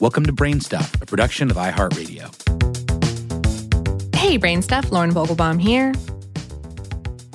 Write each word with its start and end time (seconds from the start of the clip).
Welcome 0.00 0.26
to 0.26 0.32
Brainstuff, 0.32 1.00
a 1.00 1.06
production 1.06 1.52
of 1.52 1.56
iHeartRadio. 1.56 2.24
Hey, 4.16 4.36
Brainstuff, 4.40 4.90
Lauren 4.90 5.12
Vogelbaum 5.12 5.60
here. 5.60 5.92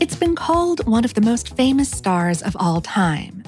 It's 0.02 0.18
been 0.18 0.36
called 0.36 0.86
one 0.86 1.06
of 1.06 1.14
the 1.14 1.22
most 1.22 1.56
famous 1.56 1.90
stars 1.90 2.42
of 2.42 2.58
all 2.60 2.82
time. 2.82 3.44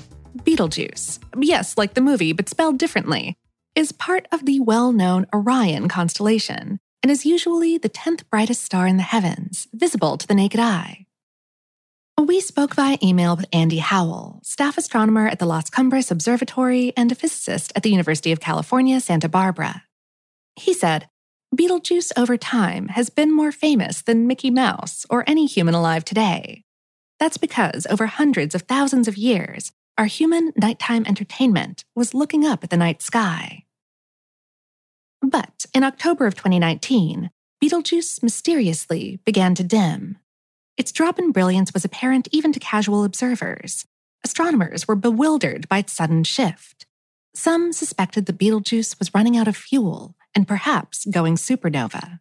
Betelgeuse, 0.46 1.20
yes, 1.38 1.78
like 1.78 1.94
the 1.94 2.00
movie, 2.00 2.32
but 2.32 2.48
spelled 2.48 2.80
differently, 2.80 3.36
is 3.76 3.92
part 3.92 4.28
of 4.32 4.46
the 4.46 4.62
well 4.62 4.94
known 4.94 5.26
Orion 5.34 5.90
constellation 5.90 6.80
and 7.04 7.12
is 7.12 7.26
usually 7.26 7.78
the 7.78 7.90
10th 7.90 8.24
brightest 8.30 8.64
star 8.64 8.88
in 8.88 8.96
the 8.96 9.04
heavens, 9.04 9.68
visible 9.74 10.18
to 10.18 10.26
the 10.26 10.36
naked 10.36 10.62
eye. 10.62 11.01
We 12.22 12.40
spoke 12.40 12.76
via 12.76 13.00
email 13.02 13.36
with 13.36 13.48
Andy 13.52 13.80
Howell, 13.80 14.42
staff 14.44 14.78
astronomer 14.78 15.28
at 15.28 15.40
the 15.40 15.48
Las 15.48 15.72
Cumbres 15.72 16.12
Observatory 16.12 16.94
and 16.96 17.12
a 17.12 17.16
physicist 17.16 17.74
at 17.76 17.82
the 17.82 17.90
University 17.90 18.32
of 18.32 18.40
California, 18.40 19.00
Santa 19.00 19.28
Barbara. 19.28 19.86
He 20.56 20.72
said, 20.72 21.10
Betelgeuse 21.54 22.12
over 22.16 22.38
time 22.38 22.90
has 22.90 23.10
been 23.10 23.36
more 23.36 23.52
famous 23.52 24.04
than 24.04 24.28
Mickey 24.28 24.52
Mouse 24.52 25.04
or 25.10 25.24
any 25.26 25.48
human 25.48 25.74
alive 25.74 26.06
today. 26.06 26.64
That's 27.20 27.38
because 27.38 27.88
over 27.88 28.06
hundreds 28.06 28.54
of 28.54 28.62
thousands 28.62 29.08
of 29.08 29.18
years, 29.18 29.72
our 29.98 30.06
human 30.06 30.54
nighttime 30.56 31.08
entertainment 31.08 31.86
was 31.96 32.14
looking 32.14 32.46
up 32.46 32.64
at 32.64 32.70
the 32.70 32.78
night 32.78 33.02
sky. 33.02 33.64
But 35.24 35.66
in 35.74 35.84
October 35.84 36.28
of 36.28 36.36
2019, 36.36 37.32
Betelgeuse 37.60 38.22
mysteriously 38.22 39.20
began 39.26 39.56
to 39.56 39.64
dim. 39.64 40.18
Its 40.82 40.92
drop 40.92 41.20
in 41.20 41.32
brilliance 41.32 41.76
was 41.76 41.86
apparent 41.86 42.28
even 42.32 42.52
to 42.52 42.60
casual 42.60 43.04
observers. 43.04 43.86
Astronomers 44.24 44.88
were 44.88 44.96
bewildered 44.96 45.70
by 45.70 45.78
its 45.78 45.94
sudden 45.94 46.24
shift. 46.24 46.88
Some 47.36 47.72
suspected 47.72 48.26
the 48.26 48.34
Betelgeuse 48.34 48.98
was 48.98 49.14
running 49.14 49.38
out 49.38 49.48
of 49.48 49.56
fuel 49.56 50.16
and 50.34 50.48
perhaps 50.48 51.06
going 51.06 51.36
supernova. 51.36 52.20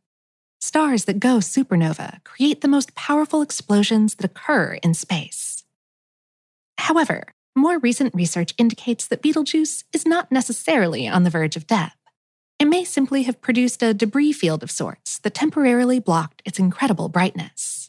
Stars 0.61 1.07
that 1.07 1.21
go 1.21 1.39
supernova 1.39 2.23
create 2.23 2.61
the 2.61 2.69
most 2.69 2.95
powerful 2.95 3.41
explosions 3.41 4.17
that 4.17 4.27
occur 4.27 4.75
in 4.83 4.93
space. 4.93 5.65
However, 6.77 7.29
more 7.57 7.79
recent 7.79 8.15
research 8.15 8.53
indicates 8.59 9.09
that 9.09 9.23
Betelgeuse 9.23 9.85
is 9.95 10.05
not 10.05 10.31
necessarily 10.31 11.09
on 11.09 11.23
the 11.23 11.31
verge 11.31 11.57
of 11.57 11.67
death. 11.67 11.97
It 12.59 12.67
may 12.67 12.85
simply 12.85 13.23
have 13.23 13.41
produced 13.41 13.83
a 13.83 13.95
debris 13.95 14.35
field 14.35 14.63
of 14.63 14.71
sorts 14.71 15.19
that 15.21 15.33
temporarily 15.33 15.99
blocked 15.99 16.43
its 16.45 16.59
incredible 16.59 17.09
brightness. 17.09 17.80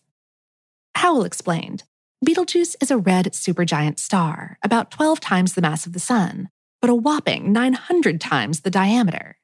Howell 1.01 1.23
explained 1.23 1.84
Betelgeuse 2.23 2.75
is 2.79 2.91
a 2.91 2.97
red 3.00 3.34
supergiant 3.34 3.97
star, 3.97 4.59
about 4.63 4.91
12 4.91 5.19
times 5.19 5.56
the 5.56 5.62
mass 5.62 5.88
of 5.88 5.94
the 5.94 6.00
Sun, 6.00 6.50
but 6.79 6.91
a 6.91 6.95
whopping 6.95 7.51
900 7.51 8.22
times 8.22 8.59
the 8.59 8.69
diameter. 8.69 9.40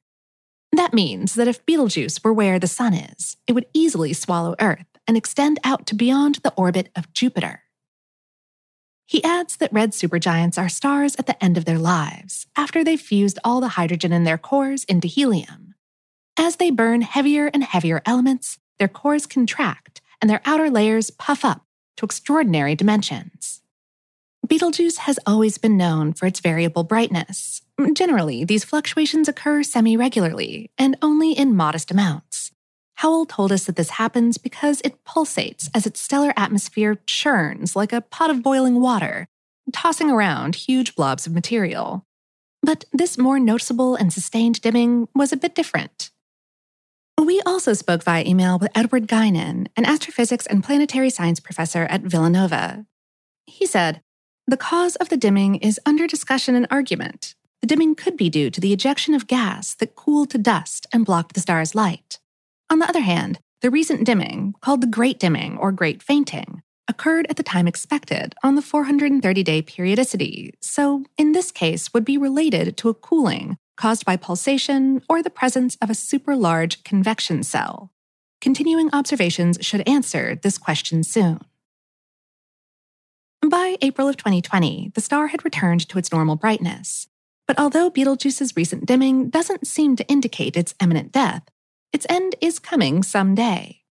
That 0.72 0.94
means 0.94 1.34
that 1.34 1.47
if 1.47 1.66
Betelgeuse 1.66 2.23
were 2.23 2.31
where 2.31 2.59
the 2.59 2.67
Sun 2.67 2.94
is, 2.94 3.38
it 3.47 3.53
would 3.53 3.66
easily 3.73 4.13
swallow 4.13 4.53
Earth 4.59 4.85
and 5.07 5.17
extend 5.17 5.57
out 5.63 5.88
to 5.88 5.96
beyond 5.96 6.35
the 6.44 6.53
orbit 6.56 6.90
of 6.96 7.12
Jupiter. 7.12 7.63
He 9.07 9.23
adds 9.23 9.57
that 9.57 9.73
red 9.73 9.94
supergiants 9.94 10.59
are 10.59 10.69
stars 10.69 11.16
at 11.16 11.25
the 11.25 11.44
end 11.44 11.57
of 11.57 11.66
their 11.66 11.79
lives, 11.79 12.46
after 12.56 12.84
they've 12.84 13.01
fused 13.01 13.40
all 13.44 13.62
the 13.62 13.69
hydrogen 13.69 14.13
in 14.13 14.25
their 14.25 14.38
cores 14.38 14.84
into 14.84 15.07
helium. 15.07 15.73
As 16.38 16.57
they 16.57 16.69
burn 16.69 17.01
heavier 17.01 17.47
and 17.47 17.63
heavier 17.63 18.03
elements, 18.06 18.59
their 18.78 18.88
cores 18.88 19.25
contract 19.25 20.01
and 20.22 20.29
their 20.29 20.41
outer 20.45 20.69
layers 20.69 21.09
puff 21.11 21.45
up 21.45 21.66
to 21.97 22.05
extraordinary 22.05 22.75
dimensions. 22.75 23.61
Betelgeuse 24.47 25.00
has 25.00 25.19
always 25.25 25.57
been 25.57 25.75
known 25.75 26.13
for 26.13 26.25
its 26.25 26.39
variable 26.39 26.83
brightness. 26.83 27.61
Generally, 27.93 28.46
these 28.46 28.64
fluctuations 28.64 29.28
occur 29.28 29.61
semi 29.64 29.97
regularly 29.97 30.72
and 30.78 30.97
only 31.02 31.34
in 31.34 31.55
modest 31.55 31.91
amounts. 31.91 32.52
Howell 32.96 33.25
told 33.25 33.52
us 33.52 33.66
that 33.66 33.75
this 33.75 33.91
happens 33.91 34.37
because 34.37 34.81
it 34.81 35.03
pulsates 35.03 35.69
as 35.73 35.85
its 35.85 36.02
stellar 36.02 36.34
atmosphere 36.35 36.99
churns 37.05 37.75
like 37.75 37.93
a 37.93 38.02
pot 38.02 38.31
of 38.31 38.41
boiling 38.41 38.79
water, 38.81 39.28
tossing 39.72 40.09
around 40.09 40.55
huge 40.55 40.96
blobs 40.96 41.28
of 41.28 41.34
material. 41.34 42.05
But 42.64 42.85
this 42.91 43.17
more 43.17 43.40
noticeable 43.40 43.96
and 43.96 44.11
sustained 44.11 44.61
dimming 44.61 45.08
was 45.14 45.31
a 45.31 45.37
bit 45.37 45.53
different. 45.53 46.09
We 47.19 47.41
also 47.41 47.73
spoke 47.73 48.03
via 48.03 48.23
email 48.23 48.59
with 48.59 48.72
Edward 48.75 49.08
Guinan, 49.08 49.67
an 49.75 49.85
astrophysics 49.85 50.46
and 50.46 50.64
planetary 50.64 51.09
science 51.09 51.40
professor 51.40 51.84
at 51.85 52.03
Villanova. 52.03 52.85
He 53.47 53.66
said, 53.66 54.02
The 54.46 54.55
cause 54.55 54.96
of 54.97 55.09
the 55.09 55.17
dimming 55.17 55.55
is 55.55 55.79
under 55.85 56.05
discussion 56.05 56.55
and 56.55 56.67
argument. 56.69 57.34
The 57.61 57.67
dimming 57.67 57.96
could 57.96 58.17
be 58.17 58.29
due 58.29 58.52
to 58.52 58.61
the 58.61 58.72
ejection 58.72 59.16
of 59.16 59.28
gas 59.28 59.73
that 59.75 59.96
cooled 59.96 60.29
to 60.29 60.37
dust 60.37 60.85
and 60.93 61.05
blocked 61.05 61.34
the 61.34 61.41
star's 61.41 61.73
light. 61.73 62.19
On 62.69 62.79
the 62.79 62.87
other 62.87 63.02
hand, 63.02 63.40
the 63.61 63.72
recent 63.72 64.05
dimming, 64.05 64.53
called 64.61 64.81
the 64.81 64.87
Great 64.87 65.19
Dimming 65.19 65.58
or 65.58 65.72
Great 65.72 66.03
Fainting, 66.03 66.61
occurred 66.87 67.25
at 67.29 67.35
the 67.35 67.43
time 67.43 67.67
expected 67.67 68.35
on 68.43 68.55
the 68.55 68.61
430 68.61 69.43
day 69.43 69.61
periodicity, 69.64 70.53
so 70.61 71.03
in 71.17 71.31
this 71.31 71.52
case 71.52 71.91
would 71.93 72.05
be 72.05 72.17
related 72.17 72.78
to 72.78 72.90
a 72.90 72.93
cooling 72.93 73.58
caused 73.78 74.06
by 74.06 74.18
pulsation 74.18 75.02
or 75.08 75.24
the 75.24 75.29
presence 75.29 75.78
of 75.82 75.90
a 75.90 75.96
super 75.96 76.35
large 76.35 76.84
convection 76.84 77.44
cell. 77.44 77.91
Continuing 78.41 78.90
observations 78.94 79.58
should 79.62 79.88
answer 79.88 80.35
this 80.35 80.58
question 80.58 81.03
soon. 81.03 81.40
By 83.47 83.78
April 83.82 84.09
of 84.09 84.18
2020, 84.18 84.91
the 84.94 85.02
star 85.02 85.28
had 85.28 85.46
returned 85.46 85.88
to 85.90 85.97
its 85.97 86.12
normal 86.12 86.35
brightness. 86.35 87.08
But 87.47 87.58
although 87.58 87.90
Betelgeuse's 87.90 88.58
recent 88.58 88.85
dimming 88.85 89.29
doesn't 89.29 89.68
seem 89.68 89.96
to 89.96 90.08
indicate 90.08 90.58
its 90.58 90.76
imminent 90.82 91.12
death, 91.14 91.44
its 91.94 92.06
end 92.09 92.35
is 92.41 92.59
coming 92.59 93.03
someday. 93.03 93.82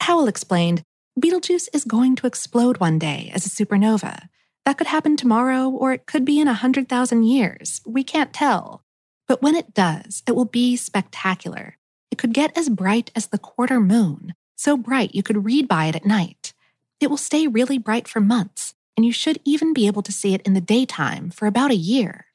Howell 0.00 0.28
explained 0.28 0.82
Betelgeuse 1.18 1.68
is 1.72 1.84
going 1.84 2.16
to 2.16 2.26
explode 2.26 2.78
one 2.78 2.98
day 2.98 3.30
as 3.32 3.46
a 3.46 3.48
supernova. 3.48 4.28
That 4.64 4.78
could 4.78 4.88
happen 4.88 5.16
tomorrow, 5.16 5.68
or 5.68 5.92
it 5.92 6.06
could 6.06 6.24
be 6.24 6.40
in 6.40 6.48
a 6.48 6.58
100,000 6.58 7.22
years. 7.22 7.80
We 7.86 8.02
can't 8.02 8.32
tell. 8.32 8.83
But 9.26 9.42
when 9.42 9.54
it 9.54 9.74
does, 9.74 10.22
it 10.26 10.36
will 10.36 10.44
be 10.44 10.76
spectacular. 10.76 11.76
It 12.10 12.18
could 12.18 12.32
get 12.32 12.56
as 12.56 12.68
bright 12.68 13.10
as 13.16 13.28
the 13.28 13.38
quarter 13.38 13.80
moon, 13.80 14.34
so 14.56 14.76
bright 14.76 15.14
you 15.14 15.22
could 15.22 15.44
read 15.44 15.66
by 15.66 15.86
it 15.86 15.96
at 15.96 16.04
night. 16.04 16.52
It 17.00 17.08
will 17.08 17.16
stay 17.16 17.46
really 17.46 17.78
bright 17.78 18.06
for 18.06 18.20
months, 18.20 18.74
and 18.96 19.04
you 19.04 19.12
should 19.12 19.40
even 19.44 19.72
be 19.72 19.86
able 19.86 20.02
to 20.02 20.12
see 20.12 20.34
it 20.34 20.42
in 20.42 20.54
the 20.54 20.60
daytime 20.60 21.30
for 21.30 21.46
about 21.46 21.70
a 21.70 21.76
year. 21.76 22.26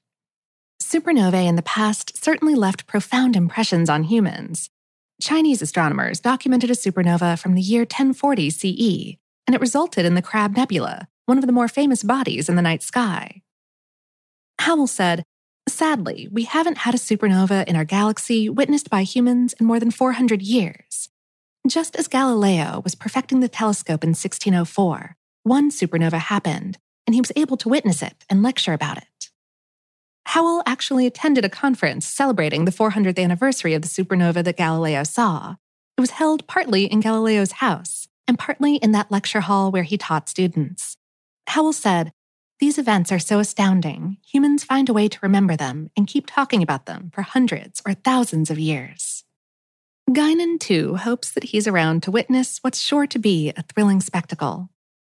Supernovae 0.82 1.48
in 1.48 1.56
the 1.56 1.62
past 1.62 2.22
certainly 2.24 2.56
left 2.56 2.88
profound 2.88 3.36
impressions 3.36 3.90
on 3.90 4.04
humans. 4.04 4.70
Chinese 5.22 5.62
astronomers 5.62 6.20
documented 6.20 6.72
a 6.72 6.74
supernova 6.74 7.38
from 7.38 7.54
the 7.54 7.62
year 7.62 7.82
1040 7.82 8.50
CE, 8.50 9.18
and 9.46 9.56
it 9.56 9.62
resulted 9.62 10.06
in 10.06 10.16
the 10.16 10.22
Crab 10.22 10.56
Nebula, 10.56 11.08
one 11.26 11.38
of 11.38 11.46
the 11.46 11.52
more 11.52 11.68
famous 11.68 12.04
bodies 12.04 12.50
in 12.50 12.56
the 12.56 12.62
night 12.62 12.82
sky. 12.82 13.42
Howell 14.60 14.88
said, 14.88 15.24
Sadly, 15.70 16.28
we 16.32 16.44
haven't 16.44 16.80
had 16.80 16.94
a 16.94 16.98
supernova 16.98 17.66
in 17.68 17.76
our 17.76 17.86
galaxy 17.86 18.50
witnessed 18.50 18.90
by 18.90 19.04
humans 19.04 19.54
in 19.54 19.66
more 19.66 19.80
than 19.80 19.92
400 19.92 20.42
years. 20.42 21.10
Just 21.68 21.96
as 21.96 22.08
Galileo 22.08 22.82
was 22.84 22.96
perfecting 22.96 23.40
the 23.40 23.48
telescope 23.48 24.04
in 24.04 24.10
1604, 24.10 25.16
one 25.44 25.72
supernova 25.72 26.18
happened, 26.18 26.78
and 27.06 27.14
he 27.14 27.22
was 27.22 27.32
able 27.36 27.56
to 27.58 27.70
witness 27.70 28.02
it 28.02 28.26
and 28.30 28.42
lecture 28.42 28.74
about 28.74 28.98
it. 28.98 29.30
Howell 30.26 30.64
actually 30.66 31.06
attended 31.06 31.46
a 31.46 31.50
conference 31.50 32.06
celebrating 32.08 32.66
the 32.66 32.72
400th 32.72 33.18
anniversary 33.18 33.74
of 33.74 33.82
the 33.82 33.88
supernova 33.88 34.44
that 34.44 34.58
Galileo 34.58 35.04
saw. 35.04 35.56
It 35.98 36.02
was 36.02 36.12
held 36.12 36.46
partly 36.48 36.86
in 36.86 37.00
Galileo's 37.00 37.54
house 37.54 38.08
and 38.28 38.38
partly 38.38 38.76
in 38.76 38.92
that 38.92 39.12
lecture 39.12 39.42
hall 39.42 39.72
where 39.72 39.84
he 39.84 39.98
taught 39.98 40.30
students. 40.30 40.98
Howell 41.48 41.74
said, 41.74 42.12
these 42.60 42.78
events 42.78 43.10
are 43.12 43.20
so 43.20 43.40
astounding, 43.40 44.18
humans 44.26 44.66
find 44.66 44.90
a 44.90 44.94
way 44.94 45.08
to 45.08 45.20
remember 45.22 45.56
them 45.56 45.90
and 45.96 46.08
keep 46.08 46.28
talking 46.28 46.62
about 46.62 46.88
them 46.88 47.10
for 47.14 47.22
hundreds 47.22 47.82
or 47.86 47.94
thousands 47.94 48.52
of 48.52 48.60
years. 48.60 49.24
Guinan, 50.10 50.60
too, 50.60 50.96
hopes 50.96 51.32
that 51.32 51.46
he's 51.46 51.68
around 51.68 52.04
to 52.04 52.12
witness 52.12 52.58
what's 52.60 52.82
sure 52.82 53.08
to 53.08 53.20
be 53.20 53.54
a 53.56 53.62
thrilling 53.62 54.02
spectacle. 54.02 54.70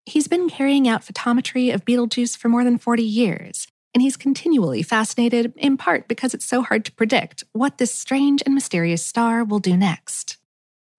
He's 0.05 0.29
been 0.29 0.51
carrying 0.51 0.87
out 0.87 1.03
photometry 1.03 1.73
of 1.73 1.85
Betelgeuse 1.85 2.37
for 2.37 2.49
more 2.49 2.65
than 2.65 2.77
40 2.77 3.03
years, 3.03 3.67
and 3.95 4.03
he's 4.03 4.17
continually 4.17 4.83
fascinated, 4.83 5.55
in 5.57 5.79
part 5.79 6.09
because 6.09 6.35
it's 6.35 6.45
so 6.45 6.63
hard 6.63 6.85
to 6.85 6.93
predict 6.93 7.45
what 7.53 7.79
this 7.79 7.95
strange 7.95 8.43
and 8.45 8.55
mysterious 8.55 9.05
star 9.05 9.45
will 9.45 9.61
do 9.61 9.77
next. 9.77 10.37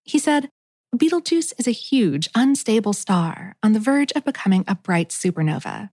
He 0.05 0.17
said, 0.17 0.49
Betelgeuse 0.95 1.53
is 1.59 1.67
a 1.67 1.71
huge, 1.71 2.29
unstable 2.33 2.93
star 2.93 3.55
on 3.61 3.73
the 3.73 3.79
verge 3.79 4.11
of 4.13 4.25
becoming 4.25 4.65
a 4.67 4.75
bright 4.75 5.09
supernova. 5.09 5.89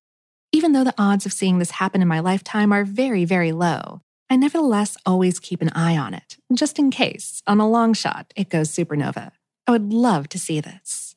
Even 0.52 0.72
though 0.72 0.84
the 0.84 0.94
odds 0.96 1.26
of 1.26 1.32
seeing 1.32 1.58
this 1.58 1.72
happen 1.72 2.00
in 2.00 2.08
my 2.08 2.20
lifetime 2.20 2.72
are 2.72 2.84
very, 2.84 3.24
very 3.24 3.52
low, 3.52 4.00
I 4.30 4.36
nevertheless 4.36 4.96
always 5.04 5.38
keep 5.38 5.60
an 5.60 5.70
eye 5.70 5.96
on 5.96 6.14
it, 6.14 6.36
just 6.54 6.78
in 6.78 6.90
case, 6.90 7.42
on 7.46 7.60
a 7.60 7.68
long 7.68 7.92
shot, 7.92 8.32
it 8.36 8.48
goes 8.48 8.70
supernova. 8.70 9.32
I 9.66 9.72
would 9.72 9.92
love 9.92 10.28
to 10.30 10.38
see 10.38 10.60
this. 10.60 11.14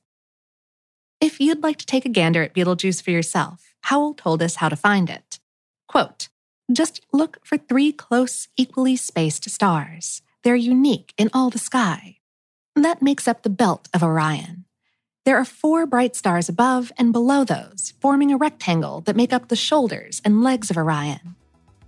If 1.22 1.40
you'd 1.40 1.64
like 1.64 1.78
to 1.78 1.86
take 1.86 2.06
a 2.06 2.10
gander 2.10 2.44
at 2.44 2.54
Betelgeuse 2.54 3.00
for 3.00 3.12
yourself, 3.12 3.74
Howell 3.84 4.16
told 4.16 4.42
us 4.42 4.56
how 4.56 4.70
to 4.70 4.76
find 4.76 5.10
it. 5.10 5.40
Quote, 5.88 6.30
just 6.72 7.06
look 7.14 7.40
for 7.44 7.58
three 7.58 7.92
close, 7.92 8.48
equally 8.58 8.96
spaced 8.96 9.50
stars. 9.50 10.22
They're 10.44 10.56
unique 10.56 11.14
in 11.18 11.30
all 11.34 11.50
the 11.50 11.60
sky. 11.60 12.18
That 12.76 13.02
makes 13.02 13.28
up 13.28 13.44
the 13.44 13.50
belt 13.50 13.88
of 13.94 14.04
Orion. 14.04 14.66
There 15.24 15.38
are 15.38 15.46
four 15.46 15.86
bright 15.86 16.16
stars 16.16 16.50
above 16.50 16.92
and 16.98 17.14
below 17.14 17.44
those, 17.44 17.94
forming 18.00 18.32
a 18.32 18.38
rectangle 18.38 19.02
that 19.02 19.16
make 19.16 19.32
up 19.32 19.50
the 19.50 19.56
shoulders 19.56 20.20
and 20.26 20.42
legs 20.42 20.72
of 20.72 20.78
Orion. 20.78 21.36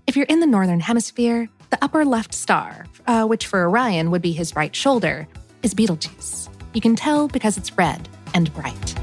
If 0.06 0.15
you're 0.15 0.27
in 0.27 0.39
the 0.39 0.45
northern 0.45 0.81
hemisphere, 0.81 1.50
the 1.71 1.83
upper 1.83 2.06
left 2.06 2.35
star, 2.35 2.85
uh, 3.07 3.25
which 3.25 3.47
for 3.47 3.68
Orion 3.68 4.12
would 4.12 4.21
be 4.21 4.33
his 4.33 4.56
right 4.56 4.75
shoulder, 4.75 5.27
is 5.63 5.74
Betelgeuse. 5.74 6.47
You 6.75 6.81
can 6.81 6.95
tell 6.95 7.27
because 7.27 7.57
it's 7.57 7.75
red 7.75 8.07
and 8.35 8.53
bright. 8.53 8.95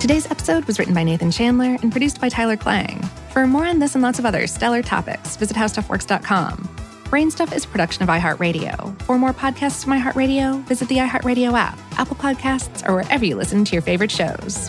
Today's 0.00 0.30
episode 0.30 0.64
was 0.64 0.78
written 0.78 0.94
by 0.94 1.04
Nathan 1.04 1.30
Chandler 1.30 1.76
and 1.82 1.92
produced 1.92 2.22
by 2.22 2.30
Tyler 2.30 2.56
Klang. 2.56 3.02
For 3.34 3.46
more 3.46 3.66
on 3.66 3.80
this 3.80 3.94
and 3.94 4.02
lots 4.02 4.18
of 4.18 4.24
other 4.24 4.46
stellar 4.46 4.80
topics, 4.82 5.36
visit 5.36 5.58
howstuffworks.com. 5.58 6.79
Brainstuff 7.10 7.52
is 7.52 7.64
a 7.64 7.68
production 7.68 8.04
of 8.04 8.08
iHeartRadio. 8.08 9.02
For 9.02 9.18
more 9.18 9.32
podcasts 9.32 9.82
from 9.82 9.94
iHeartRadio, 9.94 10.62
visit 10.62 10.86
the 10.86 10.98
iHeartRadio 10.98 11.54
app, 11.54 11.76
Apple 11.98 12.14
Podcasts, 12.14 12.88
or 12.88 12.94
wherever 12.94 13.24
you 13.24 13.34
listen 13.34 13.64
to 13.64 13.72
your 13.72 13.82
favorite 13.82 14.12
shows. 14.12 14.68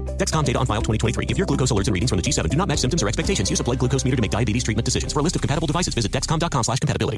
Dexcom 0.21 0.45
data 0.45 0.59
on 0.59 0.67
file 0.67 0.83
2023. 0.83 1.25
If 1.29 1.37
your 1.37 1.47
glucose 1.47 1.71
alerts 1.71 1.87
and 1.87 1.95
readings 1.95 2.11
from 2.11 2.19
the 2.19 2.23
G7 2.23 2.47
do 2.47 2.55
not 2.55 2.67
match 2.67 2.77
symptoms 2.77 3.01
or 3.01 3.07
expectations, 3.07 3.49
use 3.49 3.59
a 3.59 3.63
blood 3.63 3.79
glucose 3.79 4.05
meter 4.05 4.15
to 4.15 4.21
make 4.21 4.29
diabetes 4.29 4.63
treatment 4.63 4.85
decisions. 4.85 5.13
For 5.13 5.19
a 5.19 5.23
list 5.23 5.35
of 5.35 5.41
compatible 5.41 5.65
devices, 5.65 5.95
visit 5.95 6.11
dexcom.com 6.11 6.63
slash 6.63 6.79
compatibility. 6.79 7.17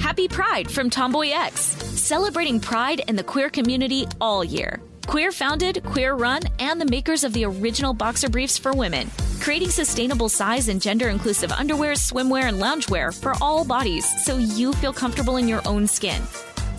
Happy 0.00 0.26
Pride 0.26 0.68
from 0.68 0.90
Tomboy 0.90 1.30
X, 1.30 1.60
celebrating 1.60 2.58
pride 2.58 3.02
and 3.06 3.16
the 3.16 3.22
queer 3.22 3.48
community 3.48 4.06
all 4.20 4.42
year. 4.42 4.82
Queer 5.06 5.30
founded, 5.30 5.84
queer 5.84 6.14
run, 6.14 6.40
and 6.58 6.80
the 6.80 6.86
makers 6.86 7.22
of 7.22 7.32
the 7.32 7.44
original 7.44 7.94
boxer 7.94 8.28
briefs 8.28 8.58
for 8.58 8.72
women, 8.72 9.08
creating 9.40 9.70
sustainable 9.70 10.28
size 10.28 10.68
and 10.68 10.82
gender 10.82 11.10
inclusive 11.10 11.52
underwear, 11.52 11.92
swimwear, 11.92 12.44
and 12.44 12.60
loungewear 12.60 13.16
for 13.18 13.34
all 13.40 13.64
bodies 13.64 14.04
so 14.24 14.36
you 14.36 14.72
feel 14.72 14.92
comfortable 14.92 15.36
in 15.36 15.46
your 15.46 15.62
own 15.64 15.86
skin. 15.86 16.20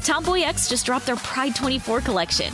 Tomboy 0.03 0.41
X 0.41 0.67
just 0.67 0.85
dropped 0.85 1.05
their 1.05 1.15
Pride 1.15 1.55
24 1.55 2.01
collection. 2.01 2.53